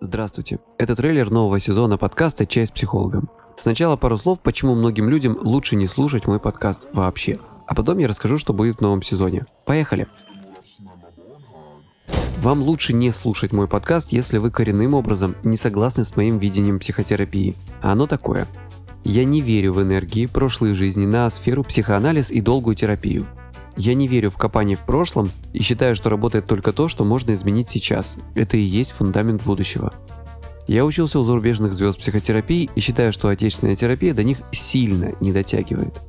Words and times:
Здравствуйте. 0.00 0.60
Это 0.78 0.96
трейлер 0.96 1.30
нового 1.30 1.60
сезона 1.60 1.98
подкаста 1.98 2.46
«Чай 2.46 2.66
с 2.66 2.70
психологом». 2.70 3.28
Сначала 3.56 3.96
пару 3.96 4.16
слов, 4.16 4.40
почему 4.40 4.74
многим 4.74 5.10
людям 5.10 5.38
лучше 5.42 5.76
не 5.76 5.86
слушать 5.86 6.26
мой 6.26 6.40
подкаст 6.40 6.88
вообще. 6.94 7.38
А 7.66 7.74
потом 7.74 7.98
я 7.98 8.08
расскажу, 8.08 8.38
что 8.38 8.54
будет 8.54 8.78
в 8.78 8.80
новом 8.80 9.02
сезоне. 9.02 9.44
Поехали! 9.66 10.08
Вам 12.38 12.62
лучше 12.62 12.94
не 12.94 13.12
слушать 13.12 13.52
мой 13.52 13.68
подкаст, 13.68 14.12
если 14.12 14.38
вы 14.38 14.50
коренным 14.50 14.94
образом 14.94 15.36
не 15.44 15.58
согласны 15.58 16.06
с 16.06 16.16
моим 16.16 16.38
видением 16.38 16.78
психотерапии. 16.78 17.54
А 17.82 17.92
оно 17.92 18.06
такое. 18.06 18.48
Я 19.04 19.24
не 19.26 19.42
верю 19.42 19.74
в 19.74 19.82
энергии, 19.82 20.24
прошлой 20.24 20.72
жизни, 20.72 21.04
на 21.04 21.28
сферу, 21.28 21.62
психоанализ 21.62 22.30
и 22.30 22.40
долгую 22.40 22.76
терапию. 22.76 23.26
Я 23.76 23.94
не 23.94 24.08
верю 24.08 24.30
в 24.30 24.36
копание 24.36 24.76
в 24.76 24.84
прошлом 24.84 25.30
и 25.52 25.62
считаю, 25.62 25.94
что 25.94 26.10
работает 26.10 26.46
только 26.46 26.72
то, 26.72 26.88
что 26.88 27.04
можно 27.04 27.34
изменить 27.34 27.68
сейчас. 27.68 28.18
Это 28.34 28.56
и 28.56 28.60
есть 28.60 28.92
фундамент 28.92 29.42
будущего. 29.44 29.92
Я 30.66 30.84
учился 30.84 31.18
у 31.18 31.24
зарубежных 31.24 31.72
звезд 31.72 31.98
психотерапии 31.98 32.70
и 32.74 32.80
считаю, 32.80 33.12
что 33.12 33.28
отечественная 33.28 33.74
терапия 33.74 34.14
до 34.14 34.22
них 34.22 34.38
сильно 34.52 35.12
не 35.20 35.32
дотягивает. 35.32 36.00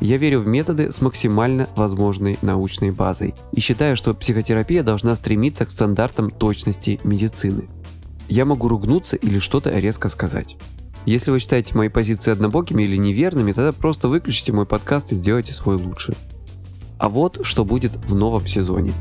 Я 0.00 0.16
верю 0.16 0.40
в 0.40 0.46
методы 0.46 0.92
с 0.92 1.00
максимально 1.00 1.68
возможной 1.74 2.38
научной 2.42 2.92
базой 2.92 3.34
и 3.52 3.60
считаю, 3.60 3.96
что 3.96 4.14
психотерапия 4.14 4.84
должна 4.84 5.16
стремиться 5.16 5.66
к 5.66 5.70
стандартам 5.70 6.30
точности 6.30 7.00
медицины. 7.02 7.68
Я 8.28 8.44
могу 8.44 8.68
ругнуться 8.68 9.16
или 9.16 9.40
что-то 9.40 9.76
резко 9.76 10.08
сказать. 10.08 10.56
Если 11.04 11.30
вы 11.30 11.40
считаете 11.40 11.74
мои 11.74 11.88
позиции 11.88 12.30
однобокими 12.30 12.82
или 12.82 12.96
неверными, 12.96 13.52
тогда 13.52 13.72
просто 13.72 14.08
выключите 14.08 14.52
мой 14.52 14.66
подкаст 14.66 15.10
и 15.10 15.16
сделайте 15.16 15.54
свой 15.54 15.76
лучше. 15.76 16.14
А 16.98 17.08
вот 17.08 17.40
что 17.42 17.64
будет 17.64 17.96
в 17.96 18.14
новом 18.14 18.46
сезоне. 18.46 18.92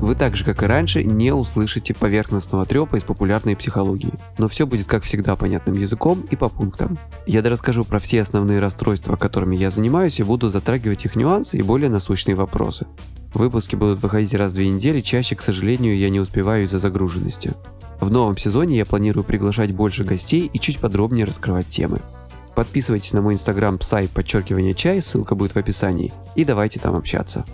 Вы 0.00 0.14
так 0.14 0.34
же, 0.34 0.46
как 0.46 0.62
и 0.62 0.66
раньше, 0.66 1.04
не 1.04 1.30
услышите 1.30 1.92
поверхностного 1.92 2.64
трепа 2.64 2.96
из 2.96 3.02
популярной 3.02 3.54
психологии. 3.54 4.14
Но 4.38 4.48
все 4.48 4.66
будет, 4.66 4.86
как 4.86 5.02
всегда, 5.02 5.36
понятным 5.36 5.76
языком 5.76 6.24
и 6.30 6.36
по 6.36 6.48
пунктам. 6.48 6.98
Я 7.26 7.42
расскажу 7.42 7.84
про 7.84 7.98
все 7.98 8.22
основные 8.22 8.60
расстройства, 8.60 9.16
которыми 9.16 9.56
я 9.56 9.70
занимаюсь, 9.70 10.18
и 10.18 10.22
буду 10.22 10.48
затрагивать 10.48 11.04
их 11.04 11.16
нюансы 11.16 11.58
и 11.58 11.62
более 11.62 11.90
насущные 11.90 12.34
вопросы. 12.34 12.86
Выпуски 13.34 13.76
будут 13.76 14.02
выходить 14.02 14.32
раз 14.32 14.52
в 14.52 14.54
две 14.54 14.70
недели, 14.70 15.00
чаще, 15.02 15.36
к 15.36 15.42
сожалению, 15.42 15.98
я 15.98 16.08
не 16.08 16.18
успеваю 16.18 16.64
из-за 16.64 16.78
загруженности. 16.78 17.52
В 18.00 18.10
новом 18.10 18.38
сезоне 18.38 18.78
я 18.78 18.86
планирую 18.86 19.24
приглашать 19.24 19.72
больше 19.72 20.04
гостей 20.04 20.50
и 20.50 20.58
чуть 20.58 20.78
подробнее 20.78 21.26
раскрывать 21.26 21.68
темы. 21.68 22.00
Подписывайтесь 22.60 23.14
на 23.14 23.22
мой 23.22 23.32
инстаграм 23.32 23.78
псай 23.78 24.06
подчеркивание 24.06 24.74
чай, 24.74 25.00
ссылка 25.00 25.34
будет 25.34 25.54
в 25.54 25.56
описании, 25.56 26.12
и 26.36 26.44
давайте 26.44 26.78
там 26.78 26.94
общаться. 26.94 27.46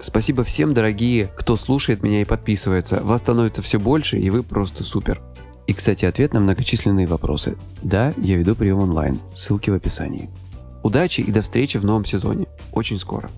Спасибо 0.00 0.44
всем, 0.44 0.72
дорогие, 0.72 1.32
кто 1.36 1.56
слушает 1.56 2.04
меня 2.04 2.20
и 2.20 2.24
подписывается. 2.24 3.00
Вас 3.02 3.22
становится 3.22 3.60
все 3.60 3.80
больше, 3.80 4.20
и 4.20 4.30
вы 4.30 4.44
просто 4.44 4.84
супер. 4.84 5.20
И, 5.66 5.72
кстати, 5.72 6.04
ответ 6.04 6.32
на 6.32 6.38
многочисленные 6.38 7.08
вопросы. 7.08 7.56
Да, 7.82 8.14
я 8.16 8.36
веду 8.36 8.54
прием 8.54 8.78
онлайн. 8.78 9.18
Ссылки 9.34 9.70
в 9.70 9.74
описании. 9.74 10.30
Удачи 10.84 11.22
и 11.22 11.32
до 11.32 11.42
встречи 11.42 11.78
в 11.78 11.84
новом 11.84 12.04
сезоне. 12.04 12.46
Очень 12.70 13.00
скоро. 13.00 13.32